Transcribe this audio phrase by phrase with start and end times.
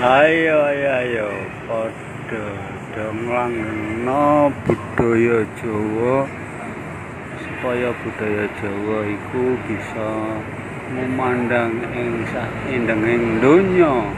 [0.00, 1.28] Ayo ayo ayo
[1.68, 2.44] padha
[2.96, 3.20] dong
[4.64, 6.24] budaya Jawa
[7.36, 10.08] supaya budaya Jawa iku bisa
[10.96, 14.08] memandang ing sak endenging donya.